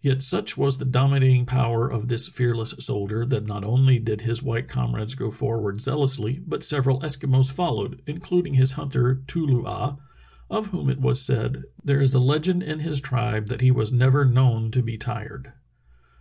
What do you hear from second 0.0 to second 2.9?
Yet such was the dominating power of this fearless